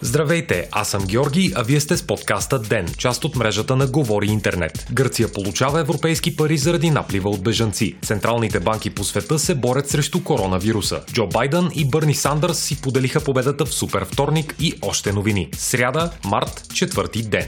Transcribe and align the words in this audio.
Здравейте, 0.00 0.68
аз 0.72 0.88
съм 0.88 1.06
Георги, 1.06 1.52
а 1.56 1.62
вие 1.62 1.80
сте 1.80 1.96
с 1.96 2.06
подкаста 2.06 2.58
ДЕН, 2.58 2.86
част 2.98 3.24
от 3.24 3.36
мрежата 3.36 3.76
на 3.76 3.86
Говори 3.86 4.26
Интернет. 4.26 4.86
Гърция 4.92 5.32
получава 5.32 5.80
европейски 5.80 6.36
пари 6.36 6.58
заради 6.58 6.90
наплива 6.90 7.30
от 7.30 7.42
бежанци. 7.42 7.96
Централните 8.02 8.60
банки 8.60 8.90
по 8.90 9.04
света 9.04 9.38
се 9.38 9.54
борят 9.54 9.88
срещу 9.88 10.24
коронавируса. 10.24 11.00
Джо 11.12 11.26
Байден 11.26 11.70
и 11.74 11.84
Бърни 11.84 12.14
Сандърс 12.14 12.58
си 12.58 12.80
поделиха 12.80 13.20
победата 13.20 13.64
в 13.64 13.74
супер 13.74 14.04
вторник 14.04 14.54
и 14.60 14.74
още 14.82 15.12
новини. 15.12 15.48
Сряда, 15.54 16.10
март, 16.24 16.62
четвърти 16.74 17.22
ден. 17.22 17.46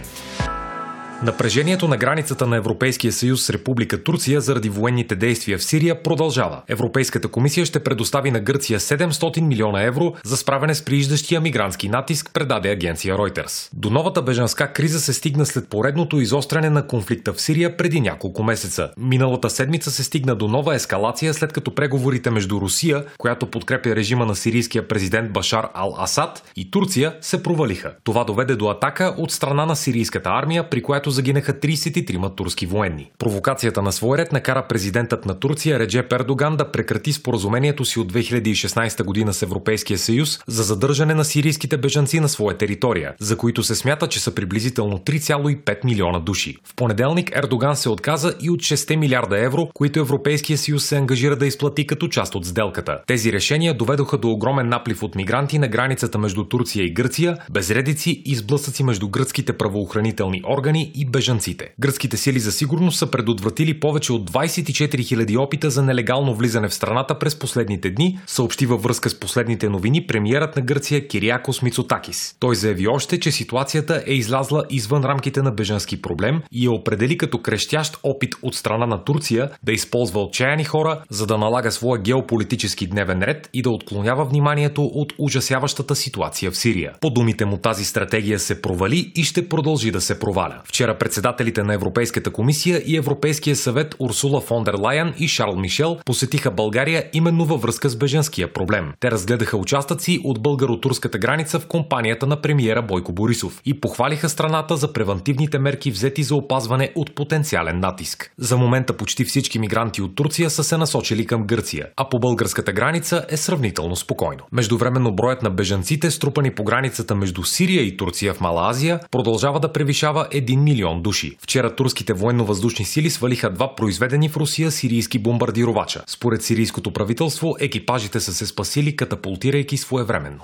Напрежението 1.23 1.89
на 1.89 1.97
границата 1.97 2.47
на 2.47 2.57
Европейския 2.57 3.13
съюз 3.13 3.45
с 3.45 3.51
Република 3.51 4.03
Турция 4.03 4.41
заради 4.41 4.69
военните 4.69 5.17
действия 5.17 5.59
в 5.59 5.63
Сирия 5.63 6.03
продължава. 6.03 6.63
Европейската 6.69 7.29
комисия 7.29 7.67
ще 7.67 7.85
предостави 7.85 8.31
на 8.31 8.41
Гърция 8.41 8.81
700 8.81 9.41
милиона 9.41 9.83
евро 9.83 10.15
за 10.25 10.37
справяне 10.37 10.75
с 10.75 10.85
прииждащия 10.85 11.41
мигрантски 11.41 11.89
натиск, 11.89 12.31
предаде 12.35 12.71
агенция 12.71 13.17
Reuters. 13.17 13.69
До 13.73 13.91
новата 13.91 14.23
бежанска 14.23 14.73
криза 14.73 15.01
се 15.01 15.13
стигна 15.13 15.47
след 15.47 15.69
поредното 15.69 16.21
изостряне 16.21 16.71
на 16.71 16.87
конфликта 16.87 17.33
в 17.33 17.41
Сирия 17.41 17.77
преди 17.77 18.01
няколко 18.01 18.43
месеца. 18.43 18.91
Миналата 18.99 19.51
седмица 19.51 19.91
се 19.91 20.05
стигна 20.05 20.35
до 20.37 20.49
нова 20.49 20.75
ескалация 20.75 21.35
след 21.35 21.53
като 21.53 21.75
преговорите 21.75 22.31
между 22.31 22.61
Русия, 22.61 23.05
която 23.19 23.51
подкрепя 23.51 23.97
режима 23.97 24.27
на 24.27 24.37
сирийския 24.37 24.89
президент 24.89 25.33
Башар 25.33 25.69
Ал-Асад, 25.75 26.43
и 26.57 26.71
Турция 26.71 27.15
се 27.21 27.43
провалиха. 27.43 27.93
Това 28.05 28.25
доведе 28.25 28.57
до 28.57 28.69
атака 28.69 29.15
от 29.19 29.33
страна 29.33 29.67
на 29.67 29.77
сирийската 29.77 30.31
армия, 30.31 30.71
при 30.71 30.83
която 30.83 31.08
загинаха 31.11 31.53
33 31.53 32.37
турски 32.37 32.67
военни. 32.67 33.11
Провокацията 33.19 33.83
на 33.83 33.93
свой 33.93 34.19
ред 34.19 34.33
накара 34.33 34.67
президентът 34.69 35.27
на 35.27 35.35
Турция 35.35 35.79
Редже 35.79 36.03
Пердоган 36.03 36.57
да 36.57 36.71
прекрати 36.73 37.13
споразумението 37.13 37.85
си 37.85 38.01
от 38.01 38.13
2016 38.13 39.05
година 39.05 39.35
с 39.35 39.43
Европейския 39.43 39.99
съюз 39.99 40.41
за 40.47 40.63
задържане 40.63 41.15
на 41.15 41.25
сирийските 41.25 41.77
бежанци 41.77 42.21
на 42.21 42.29
своя 42.29 42.57
територия, 42.57 43.15
за 43.21 43.37
които 43.37 43.63
се 43.63 43.75
смята, 43.75 44.09
че 44.09 44.21
са 44.21 44.35
приблизително 44.35 44.99
3,5 44.99 45.85
милиона 45.85 46.19
души. 46.21 46.57
В 46.65 46.75
понеделник 46.75 47.37
Ердоган 47.37 47.77
се 47.77 47.89
отказа 47.89 48.35
и 48.41 48.51
от 48.51 48.61
6 48.61 48.97
милиарда 48.97 49.39
евро, 49.39 49.69
които 49.75 50.01
Европейския 50.01 50.59
съюз 50.59 50.85
се 50.85 50.97
ангажира 50.97 51.37
да 51.37 51.47
изплати 51.47 51.87
като 51.87 52.09
част 52.09 52.35
от 52.35 52.47
сделката. 52.47 52.99
Тези 53.07 53.33
решения 53.33 53.75
доведоха 53.75 54.19
до 54.19 54.31
огромен 54.31 54.69
наплив 54.69 55.03
от 55.03 55.15
мигранти 55.15 55.59
на 55.59 55.69
границата 55.69 56.19
между 56.19 56.45
Турция 56.45 56.85
и 56.85 56.93
Гърция, 56.93 57.37
безредици 57.51 58.23
и 58.25 58.35
сблъсъци 58.35 58.85
между 58.85 59.09
гръцките 59.09 59.53
правоохранителни 59.53 60.43
органи 60.51 60.93
и 60.99 61.05
бежанците. 61.05 61.69
Гръцките 61.81 62.17
сили 62.17 62.41
за 62.41 62.53
сигурност 62.53 62.99
са 62.99 63.11
предотвратили 63.11 63.81
повече 63.81 64.13
от 64.13 64.31
24 64.31 64.97
000 64.97 65.39
опита 65.39 65.71
за 65.71 65.83
нелегално 65.83 66.35
влизане 66.35 66.69
в 66.69 66.75
страната 66.75 67.19
през 67.19 67.39
последните 67.39 67.91
дни, 67.91 68.19
съобщи 68.27 68.67
във 68.67 68.83
връзка 68.83 69.11
с 69.11 69.21
последните 69.21 69.69
новини 69.69 70.07
премиерът 70.07 70.57
на 70.57 70.63
Гърция 70.63 71.09
Кириакос 71.09 71.63
Мицотакис. 71.63 72.37
Той 72.41 72.55
заяви 72.55 72.89
още, 72.89 73.21
че 73.21 73.33
ситуацията 73.33 74.03
е 74.07 74.13
излязла 74.13 74.65
извън 74.71 75.05
рамките 75.05 75.43
на 75.43 75.51
бежански 75.51 76.03
проблем 76.03 76.41
и 76.53 76.65
я 76.65 76.73
определи 76.73 77.19
като 77.19 77.39
крещящ 77.39 77.99
опит 78.03 78.35
от 78.43 78.55
страна 78.55 78.87
на 78.87 79.05
Турция 79.05 79.51
да 79.63 79.73
използва 79.73 80.23
отчаяни 80.23 80.65
хора, 80.65 81.03
за 81.11 81.27
да 81.27 81.39
налага 81.39 81.73
своя 81.73 82.03
геополитически 82.03 82.87
дневен 82.87 83.23
ред 83.23 83.51
и 83.55 83.63
да 83.63 83.71
отклонява 83.71 84.25
вниманието 84.25 84.85
от 84.85 85.13
ужасяващата 85.19 85.97
ситуация 85.97 86.51
в 86.51 86.57
Сирия. 86.57 86.93
По 87.01 87.11
думите 87.11 87.45
му 87.45 87.57
тази 87.57 87.85
стратегия 87.85 88.39
се 88.39 88.63
провали 88.63 89.13
и 89.15 89.25
ще 89.25 89.49
продължи 89.49 89.91
да 89.91 90.01
се 90.01 90.19
проваля. 90.19 90.61
Вчера 90.65 90.88
председателите 90.95 91.63
на 91.63 91.75
Европейската 91.75 92.31
комисия 92.31 92.83
и 92.87 92.97
Европейския 92.97 93.57
съвет 93.57 93.95
Урсула 93.99 94.41
фон 94.41 94.65
дер 94.65 94.75
Лайен 94.75 95.15
и 95.19 95.29
Шарл 95.29 95.57
Мишел 95.57 95.99
посетиха 96.07 96.51
България 96.51 97.05
именно 97.13 97.45
във 97.45 97.63
връзка 97.63 97.89
с 97.89 97.97
беженския 97.97 98.53
проблем. 98.53 98.93
Те 99.01 99.11
разгледаха 99.11 99.57
участъци 99.57 100.21
от 100.25 100.43
българо-турската 100.43 101.19
граница 101.19 101.61
в 101.61 101.67
компанията 101.67 102.27
на 102.27 102.41
премиера 102.41 102.83
Бойко 102.83 103.13
Борисов 103.13 103.61
и 103.65 103.81
похвалиха 103.81 104.29
страната 104.29 104.77
за 104.77 104.93
превентивните 104.93 105.59
мерки 105.59 105.91
взети 105.91 106.23
за 106.23 106.35
опазване 106.35 106.93
от 106.95 107.15
потенциален 107.15 107.81
натиск. 107.81 108.33
За 108.39 108.57
момента 108.57 108.97
почти 108.97 109.25
всички 109.25 109.59
мигранти 109.59 110.03
от 110.03 110.15
Турция 110.15 110.51
са 110.51 110.65
се 110.65 110.77
насочили 110.77 111.27
към 111.27 111.47
Гърция, 111.47 111.87
а 111.97 112.09
по 112.09 112.19
българската 112.19 112.73
граница 112.73 113.27
е 113.29 113.37
сравнително 113.37 113.97
спокойно. 113.97 114.43
Междувременно 114.53 115.15
броят 115.15 115.43
на 115.43 115.51
бежанците, 115.51 116.11
струпани 116.11 116.51
по 116.51 116.65
границата 116.65 117.15
между 117.15 117.45
Сирия 117.45 117.83
и 117.83 117.97
Турция 117.97 118.35
в 118.35 118.41
Мала 118.41 118.71
Азия, 118.71 119.01
продължава 119.11 119.61
да 119.61 119.73
превишава 119.73 120.27
1 120.33 120.57
милион 120.57 120.78
милион 120.79 121.03
души. 121.03 121.37
Вчера 121.41 121.77
турските 121.77 122.13
военно-въздушни 122.13 122.85
сили 122.85 123.11
свалиха 123.11 123.51
два 123.51 123.75
произведени 123.75 124.29
в 124.29 124.37
Русия 124.37 124.71
сирийски 124.71 125.19
бомбардировача. 125.19 126.03
Според 126.07 126.43
сирийското 126.43 126.91
правителство, 126.91 127.57
екипажите 127.61 128.21
са 128.21 128.35
се 128.35 128.47
спасили 128.47 128.97
катапултирайки 128.97 129.77
своевременно. 129.77 130.41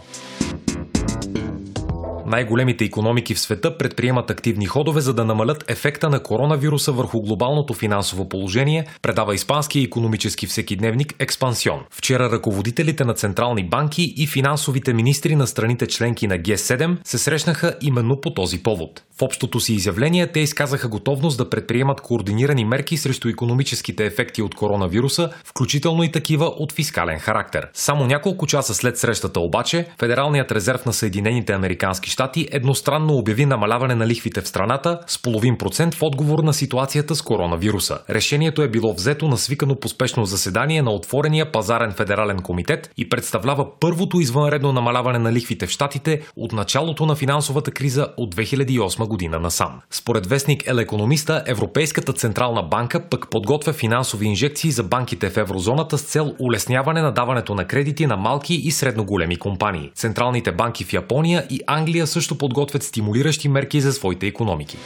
Най-големите 2.26 2.84
економики 2.84 3.34
в 3.34 3.40
света 3.40 3.78
предприемат 3.78 4.30
активни 4.30 4.66
ходове, 4.66 5.00
за 5.00 5.14
да 5.14 5.24
намалят 5.24 5.64
ефекта 5.68 6.10
на 6.10 6.22
коронавируса 6.22 6.92
върху 6.92 7.20
глобалното 7.20 7.74
финансово 7.74 8.28
положение, 8.28 8.86
предава 9.02 9.34
испанския 9.34 9.82
економически 9.82 10.46
всекидневник 10.46 11.14
Експансион. 11.18 11.80
Вчера 11.90 12.30
ръководителите 12.30 13.04
на 13.04 13.14
централни 13.14 13.68
банки 13.68 14.14
и 14.16 14.26
финансовите 14.26 14.92
министри 14.92 15.36
на 15.36 15.46
страните 15.46 15.86
членки 15.86 16.26
на 16.26 16.38
Г7 16.38 16.96
се 17.04 17.18
срещнаха 17.18 17.74
именно 17.80 18.20
по 18.20 18.34
този 18.34 18.62
повод. 18.62 19.02
В 19.18 19.22
общото 19.22 19.60
си 19.60 19.74
изявление 19.74 20.26
те 20.26 20.40
изказаха 20.40 20.88
готовност 20.88 21.38
да 21.38 21.50
предприемат 21.50 22.00
координирани 22.00 22.64
мерки 22.64 22.96
срещу 22.96 23.28
економическите 23.28 24.06
ефекти 24.06 24.42
от 24.42 24.54
коронавируса, 24.54 25.30
включително 25.44 26.02
и 26.02 26.12
такива 26.12 26.44
от 26.44 26.72
фискален 26.72 27.18
характер. 27.18 27.68
Само 27.72 28.06
няколко 28.06 28.46
часа 28.46 28.74
след 28.74 28.98
срещата 28.98 29.40
обаче, 29.40 29.86
Федералният 29.98 30.52
резерв 30.52 30.86
на 30.86 30.92
Съединените 30.92 31.52
Американски 31.52 32.10
щати 32.14 32.48
едностранно 32.52 33.14
обяви 33.14 33.46
намаляване 33.46 33.94
на 33.94 34.06
лихвите 34.06 34.40
в 34.40 34.48
страната 34.48 35.00
с 35.06 35.22
половин 35.22 35.58
процент 35.58 35.94
в 35.94 36.02
отговор 36.02 36.38
на 36.38 36.52
ситуацията 36.52 37.14
с 37.14 37.22
коронавируса. 37.22 37.98
Решението 38.10 38.62
е 38.62 38.68
било 38.68 38.94
взето 38.94 39.28
на 39.28 39.36
свикано 39.36 39.76
поспешно 39.76 40.24
заседание 40.24 40.82
на 40.82 40.90
отворения 40.90 41.52
пазарен 41.52 41.92
федерален 41.92 42.38
комитет 42.38 42.90
и 42.96 43.08
представлява 43.08 43.66
първото 43.80 44.20
извънредно 44.20 44.72
намаляване 44.72 45.18
на 45.18 45.32
лихвите 45.32 45.66
в 45.66 45.70
щатите 45.70 46.20
от 46.36 46.52
началото 46.52 47.06
на 47.06 47.14
финансовата 47.14 47.70
криза 47.70 48.08
от 48.16 48.34
2008 48.34 49.08
година 49.08 49.38
насам. 49.40 49.80
Според 49.90 50.26
вестник 50.26 50.66
Ел 50.66 50.76
Економиста, 50.76 51.42
Европейската 51.46 52.12
централна 52.12 52.62
банка 52.62 53.08
пък 53.10 53.30
подготвя 53.30 53.72
финансови 53.72 54.26
инжекции 54.26 54.70
за 54.70 54.82
банките 54.82 55.30
в 55.30 55.36
еврозоната 55.36 55.98
с 55.98 56.02
цел 56.02 56.34
улесняване 56.38 57.02
на 57.02 57.12
даването 57.12 57.54
на 57.54 57.64
кредити 57.64 58.06
на 58.06 58.16
малки 58.16 58.54
и 58.54 58.70
средно 58.70 59.04
големи 59.04 59.36
компании. 59.36 59.90
Централните 59.94 60.52
банки 60.52 60.84
в 60.84 60.92
Япония 60.92 61.46
и 61.50 61.60
Англия 61.66 62.03
също 62.06 62.38
подготвят 62.38 62.82
стимулиращи 62.82 63.48
мерки 63.48 63.80
за 63.80 63.92
своите 63.92 64.26
економики. 64.26 64.76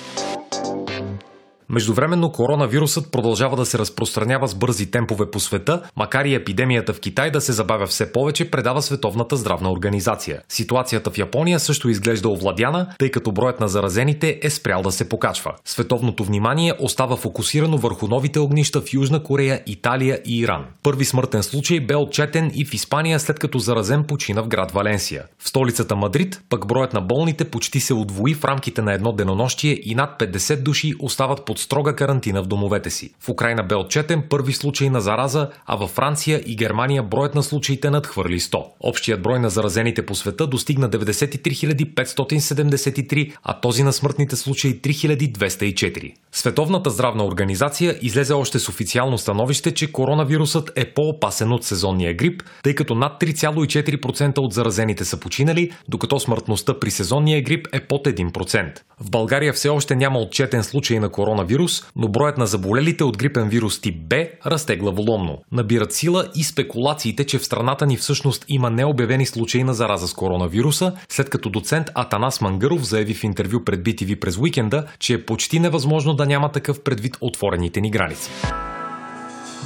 Междувременно 1.71 2.33
коронавирусът 2.33 3.13
продължава 3.13 3.57
да 3.57 3.67
се 3.67 3.79
разпространява 3.79 4.49
с 4.49 4.55
бързи 4.55 4.91
темпове 4.91 5.31
по 5.31 5.41
света, 5.41 5.83
макар 5.97 6.25
и 6.25 6.35
епидемията 6.35 6.93
в 6.93 7.01
Китай 7.01 7.31
да 7.31 7.41
се 7.41 7.53
забавя 7.53 7.87
все 7.87 8.13
повече, 8.13 8.51
предава 8.51 8.83
Световната 8.83 9.37
здравна 9.37 9.73
организация. 9.73 10.43
Ситуацията 10.49 11.11
в 11.11 11.19
Япония 11.19 11.61
също 11.61 11.89
изглежда 11.89 12.29
овладяна, 12.29 12.95
тъй 12.99 13.11
като 13.11 13.33
броят 13.33 13.61
на 13.61 13.69
заразените 13.69 14.39
е 14.43 14.51
спрял 14.51 14.83
да 14.83 14.93
се 14.93 15.09
покачва. 15.09 15.55
Световното 15.65 16.25
внимание 16.25 16.73
остава 16.81 17.17
фокусирано 17.17 17.79
върху 17.79 18.09
новите 18.09 18.39
огнища 18.39 18.81
в 18.81 18.93
Южна 18.95 19.23
Корея, 19.23 19.63
Италия 19.67 20.21
и 20.27 20.39
Иран. 20.39 20.65
Първи 20.83 21.05
смъртен 21.05 21.43
случай 21.43 21.81
бе 21.81 21.97
отчетен 21.97 22.51
и 22.55 22.65
в 22.65 22.75
Испания 22.75 23.21
след 23.21 23.39
като 23.39 23.59
заразен 23.59 24.05
почина 24.05 24.43
в 24.43 24.49
град 24.49 24.71
Валенсия. 24.71 25.25
В 25.39 25.49
столицата 25.49 25.97
Мадрид 25.97 26.41
пък 26.49 26.67
броят 26.67 26.93
на 26.93 27.01
болните 27.01 27.45
почти 27.45 27.81
се 27.81 27.95
удвои 27.95 28.35
в 28.35 28.45
рамките 28.45 28.83
на 28.83 28.93
едно 28.93 29.13
денонощие 29.13 29.79
и 29.83 29.95
над 29.95 30.21
50 30.21 30.63
души 30.63 30.95
остават 31.01 31.45
под 31.45 31.58
строга 31.59 31.97
карантина 31.97 32.43
в 32.43 32.47
домовете 32.47 32.91
си. 32.91 33.15
В 33.21 33.29
Украина 33.29 33.63
бе 33.63 33.75
отчетен 33.75 34.23
първи 34.31 34.53
случай 34.53 34.91
на 34.91 35.01
зараза, 35.01 35.51
а 35.67 35.77
във 35.77 35.91
Франция 35.91 36.43
и 36.47 36.57
Германия 36.57 37.03
броят 37.03 37.35
на 37.35 37.43
случаите 37.43 37.91
надхвърли 37.91 38.41
100. 38.41 38.65
Общият 38.81 39.23
брой 39.23 39.39
на 39.39 39.51
заразените 39.51 40.07
по 40.07 40.15
света 40.15 40.47
достигна 40.47 40.91
93 40.91 41.99
573, 41.99 43.37
а 43.43 43.61
този 43.61 43.83
на 43.83 43.93
смъртните 43.93 44.37
случаи 44.37 44.81
3204. 44.81 46.15
Световната 46.33 46.91
здравна 46.91 47.25
организация 47.25 47.99
излезе 48.03 48.33
още 48.33 48.59
с 48.59 48.69
официално 48.69 49.19
становище, 49.19 49.75
че 49.75 49.93
коронавирусът 49.93 50.73
е 50.77 50.85
по-опасен 50.85 51.53
от 51.53 51.65
сезонния 51.65 52.15
грип, 52.15 52.43
тъй 52.63 52.75
като 52.75 52.95
над 52.95 53.23
3,4% 53.23 54.39
от 54.39 54.53
заразените 54.53 55.05
са 55.05 55.21
починали, 55.21 55.73
докато 55.89 56.21
смъртността 56.21 56.81
при 56.81 56.91
сезонния 56.91 57.43
грип 57.43 57.67
е 57.73 57.81
под 57.81 58.07
1%. 58.07 58.81
В 59.01 59.11
България 59.11 59.53
все 59.53 59.69
още 59.69 59.97
няма 59.97 60.19
отчетен 60.19 60.65
случай 60.65 60.99
на 60.99 61.09
коронавирус, 61.09 61.48
но 61.97 62.09
броят 62.09 62.39
на 62.39 62.47
заболелите 62.47 63.05
от 63.05 63.19
грипен 63.19 63.49
вирус 63.49 63.81
тип 63.81 64.09
Б 64.09 64.17
расте 64.47 64.77
главоломно. 64.77 65.39
Набират 65.53 65.93
сила 65.93 66.29
и 66.35 66.45
спекулациите, 66.45 67.27
че 67.27 67.39
в 67.39 67.45
страната 67.45 67.87
ни 67.87 67.97
всъщност 67.97 68.45
има 68.49 68.71
необявени 68.71 69.27
случаи 69.27 69.65
на 69.65 69.75
зараза 69.75 70.09
с 70.09 70.15
коронавируса, 70.15 70.93
след 71.09 71.31
като 71.31 71.51
доцент 71.51 71.91
Атанас 71.95 72.41
Мангаров 72.41 72.89
заяви 72.89 73.15
в 73.15 73.25
интервю 73.25 73.65
пред 73.65 73.81
BTV 73.81 74.21
през 74.21 74.39
уикенда, 74.39 74.85
че 74.99 75.15
е 75.15 75.25
почти 75.25 75.61
невъзможно 75.61 76.15
да 76.15 76.27
няма 76.27 76.53
такъв 76.53 76.83
предвид 76.83 77.17
отворените 77.21 77.81
ни 77.81 77.91
граници. 77.91 78.31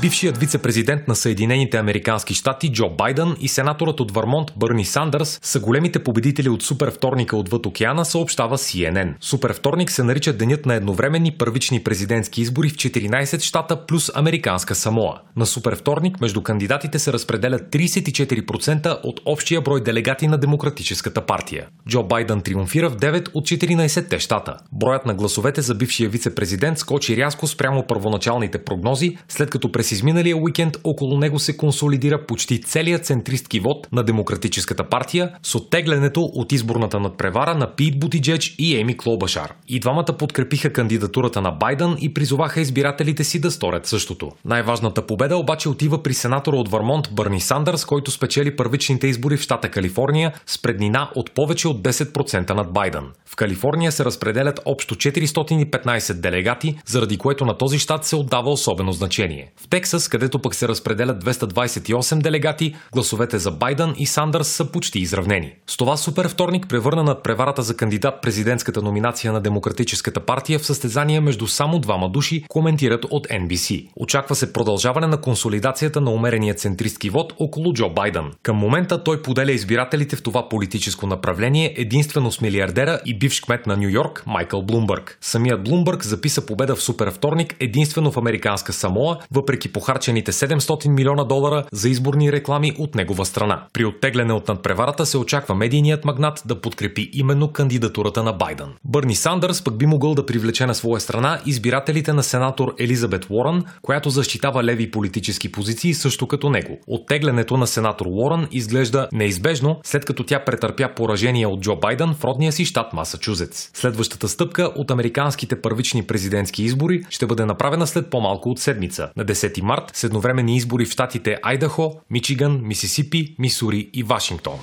Бившият 0.01 0.39
вице-президент 0.39 1.09
на 1.09 1.17
Съединените 1.17 1.77
Американски 1.77 2.35
щати 2.35 2.73
Джо 2.73 2.91
Байден 2.91 3.37
и 3.41 3.49
сенаторът 3.49 4.01
от 4.01 4.13
Върмонт 4.13 4.53
Бърни 4.57 4.85
Сандърс 4.85 5.39
са 5.43 5.61
големите 5.61 6.05
победители 6.05 6.49
от 6.49 6.63
Супер 6.63 6.91
вторника 6.91 7.37
отвъд 7.37 7.67
океана, 7.67 8.05
съобщава 8.05 8.59
CNN. 8.59 9.15
Супер 9.21 9.53
вторник 9.53 9.91
се 9.91 10.05
нарича 10.05 10.33
денят 10.33 10.67
на 10.67 10.75
едновременни 10.75 11.33
първични 11.39 11.83
президентски 11.85 12.41
избори 12.41 12.69
в 12.69 12.75
14 12.75 13.41
щата 13.41 13.87
плюс 13.87 14.11
Американска 14.15 14.75
Самоа. 14.75 15.15
На 15.37 15.47
Супер 15.47 15.77
вторник 15.77 16.21
между 16.21 16.43
кандидатите 16.43 16.99
се 16.99 17.13
разпределят 17.13 17.63
34% 17.63 19.01
от 19.03 19.21
общия 19.25 19.61
брой 19.61 19.83
делегати 19.83 20.27
на 20.27 20.39
Демократическата 20.39 21.27
партия. 21.27 21.67
Джо 21.89 22.03
Байден 22.03 22.41
триумфира 22.41 22.91
в 22.91 22.97
9 22.97 23.29
от 23.35 23.45
14-те 23.45 24.19
щата. 24.19 24.57
Броят 24.73 25.07
на 25.07 25.15
гласовете 25.15 25.63
за 25.63 25.75
бившия 25.75 26.11
вице-президент 26.11 26.79
скочи 26.79 27.17
рязко 27.17 27.47
спрямо 27.47 27.87
първоначалните 27.87 28.65
прогнози, 28.65 29.17
след 29.29 29.51
като 29.51 29.73
през 29.73 29.92
изминалия 29.93 30.37
уикенд 30.37 30.77
около 30.85 31.19
него 31.19 31.39
се 31.39 31.57
консолидира 31.57 32.27
почти 32.27 32.61
целият 32.61 33.07
центристки 33.07 33.61
вод 33.61 33.89
на 33.93 34.03
Демократическата 34.03 34.85
партия 34.85 35.31
с 35.43 35.55
оттеглянето 35.55 36.23
от 36.23 36.53
изборната 36.53 37.01
надпревара 37.01 37.55
на 37.55 37.75
Пит 37.75 38.01
Бутиджеч 38.01 38.55
и 38.59 38.77
Еми 38.77 38.97
Клобашар. 38.97 39.55
И 39.69 39.81
двамата 39.81 40.17
подкрепиха 40.19 40.73
кандидатурата 40.73 41.41
на 41.41 41.51
Байден 41.51 41.97
и 42.01 42.15
призоваха 42.15 42.61
избирателите 42.61 43.25
си 43.25 43.41
да 43.41 43.51
сторят 43.51 43.87
същото. 43.87 44.31
Най-важната 44.45 45.07
победа 45.07 45.37
обаче 45.37 45.69
отива 45.69 46.03
при 46.03 46.15
сенатора 46.15 46.57
от 46.57 46.69
Върмонт 46.69 47.09
Бърни 47.13 47.41
Сандърс, 47.41 47.85
който 47.85 48.11
спечели 48.11 48.57
първичните 48.57 49.07
избори 49.07 49.37
в 49.37 49.43
щата 49.43 49.69
Калифорния 49.69 50.33
с 50.47 50.63
преднина 50.63 51.11
от 51.15 51.35
повече 51.35 51.69
от 51.69 51.83
10% 51.83 52.55
над 52.55 52.73
Байден. 52.73 53.05
В 53.27 53.37
Калифорния 53.37 53.93
се 53.93 54.05
разпределят 54.05 54.61
общо 54.65 54.95
415 54.95 56.13
делегати, 56.13 56.79
заради 56.87 57.19
което 57.19 57.45
на 57.45 57.59
този 57.59 57.79
щат 57.79 58.05
се 58.05 58.17
отдава 58.17 58.51
особено 58.51 58.93
значение. 58.93 59.53
В 59.57 59.69
Тексас, 59.73 60.09
където 60.09 60.39
пък 60.39 60.55
се 60.55 60.69
разпределят 60.69 61.25
228 61.25 62.23
делегати, 62.23 62.75
гласовете 62.93 63.39
за 63.39 63.51
Байден 63.51 63.95
и 63.97 64.07
Сандърс 64.07 64.49
са 64.49 64.65
почти 64.65 64.99
изравнени. 64.99 65.55
С 65.67 65.77
това 65.77 65.97
супер 65.97 66.29
вторник 66.29 66.69
превърна 66.69 67.03
над 67.03 67.23
преварата 67.23 67.63
за 67.63 67.77
кандидат 67.77 68.23
президентската 68.23 68.83
номинация 68.83 69.33
на 69.33 69.41
Демократическата 69.41 70.21
партия 70.21 70.59
в 70.59 70.67
състезание 70.67 71.21
между 71.21 71.47
само 71.47 71.79
двама 71.79 72.11
души, 72.11 72.45
коментират 72.49 73.05
от 73.11 73.29
NBC. 73.29 73.89
Очаква 73.97 74.35
се 74.35 74.53
продължаване 74.53 75.07
на 75.07 75.21
консолидацията 75.21 76.01
на 76.01 76.11
умерения 76.11 76.55
центристки 76.55 77.11
вод 77.11 77.33
около 77.39 77.73
Джо 77.73 77.89
Байден. 77.91 78.25
Към 78.43 78.57
момента 78.57 79.05
той 79.05 79.23
поделя 79.23 79.53
избирателите 79.53 80.17
в 80.17 80.23
това 80.23 80.49
политическо 80.49 81.07
направление 81.07 81.75
единствено 81.77 82.33
с 82.33 82.41
милиардера 82.41 83.01
и 83.07 83.19
бивш 83.19 83.41
кмет 83.41 83.67
на 83.67 83.77
Нью 83.77 83.89
Йорк 83.89 84.23
Майкъл 84.27 84.63
Блумбърг. 84.63 85.19
Самият 85.21 85.65
Блумбърг 85.65 86.05
записа 86.05 86.47
победа 86.47 86.77
в 86.77 86.83
супер 86.83 87.11
вторник 87.11 87.57
единствено 87.61 88.11
в 88.13 88.17
американска 88.17 88.73
Самоа, 88.73 89.19
въпреки 89.31 89.62
похарчените 89.69 90.33
700 90.33 90.89
милиона 90.89 91.25
долара 91.25 91.65
за 91.73 91.89
изборни 91.89 92.33
реклами 92.33 92.73
от 92.79 92.95
негова 92.95 93.25
страна. 93.25 93.67
При 93.73 93.85
оттегляне 93.85 94.33
от 94.33 94.49
надпреварата 94.49 95.07
се 95.07 95.19
очаква 95.19 95.55
медийният 95.55 96.05
магнат 96.05 96.43
да 96.47 96.61
подкрепи 96.61 97.11
именно 97.13 97.53
кандидатурата 97.53 98.23
на 98.23 98.33
Байден. 98.33 98.69
Бърни 98.85 99.15
Сандърс 99.15 99.65
пък 99.65 99.79
би 99.79 99.87
могъл 99.87 100.15
да 100.15 100.27
привлече 100.27 100.67
на 100.67 100.75
своя 100.75 101.01
страна 101.01 101.41
избирателите 101.47 102.13
на 102.13 102.23
сенатор 102.23 102.75
Елизабет 102.79 103.27
Уорън, 103.31 103.65
която 103.83 104.11
защитава 104.11 104.65
леви 104.65 104.91
политически 104.91 105.53
позиции 105.53 105.95
също 105.95 106.27
като 106.27 106.51
него. 106.51 106.79
Оттеглянето 106.87 107.57
на 107.57 107.67
сенатор 107.67 108.07
Уорън 108.07 108.49
изглежда 108.51 109.09
неизбежно, 109.13 109.81
след 109.85 110.05
като 110.05 110.25
тя 110.25 110.45
претърпя 110.45 110.89
поражение 110.97 111.47
от 111.47 111.61
Джо 111.61 111.77
Байден 111.77 112.15
в 112.15 112.25
родния 112.25 112.53
си 112.53 112.65
щат 112.65 112.93
Масачузетс. 112.93 113.71
Следващата 113.75 114.29
стъпка 114.29 114.63
от 114.77 114.91
американските 114.91 115.61
първични 115.61 116.03
президентски 116.03 116.63
избори 116.63 117.03
ще 117.11 117.27
бъде 117.27 117.45
направена 117.45 117.87
след 117.87 118.11
по-малко 118.11 118.51
от 118.51 118.59
седмица. 118.59 119.09
На 119.17 119.25
10 119.53 119.63
март 119.63 119.91
с 119.97 120.05
едновременни 120.05 120.57
избори 120.57 120.87
в 120.87 120.91
щатите 120.91 121.37
Айдахо, 121.43 122.01
Мичиган, 122.11 122.61
Мисисипи, 122.63 123.37
Мисури 123.39 123.91
и 123.93 124.03
Вашингтон. 124.03 124.59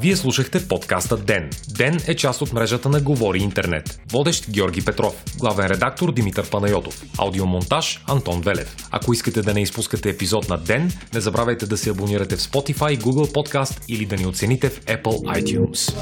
Вие 0.00 0.16
слушахте 0.16 0.68
подкаста 0.68 1.16
Ден. 1.16 1.50
Ден 1.76 2.00
е 2.06 2.14
част 2.14 2.42
от 2.42 2.52
мрежата 2.52 2.88
на 2.88 3.00
Говори 3.00 3.38
Интернет. 3.38 4.00
Водещ 4.12 4.50
Георги 4.50 4.84
Петров. 4.84 5.24
Главен 5.38 5.66
редактор 5.66 6.12
Димитър 6.12 6.50
Панайотов. 6.50 7.02
Аудиомонтаж 7.18 8.04
Антон 8.08 8.40
Велев. 8.40 8.76
Ако 8.90 9.12
искате 9.12 9.42
да 9.42 9.54
не 9.54 9.62
изпускате 9.62 10.10
епизод 10.10 10.48
на 10.48 10.58
Ден, 10.58 10.92
не 11.14 11.20
забравяйте 11.20 11.66
да 11.66 11.76
се 11.76 11.90
абонирате 11.90 12.36
в 12.36 12.40
Spotify, 12.40 12.98
Google 12.98 13.32
Podcast 13.32 13.80
или 13.88 14.06
да 14.06 14.16
ни 14.16 14.26
оцените 14.26 14.68
в 14.68 14.80
Apple 14.80 15.42
iTunes. 15.42 15.94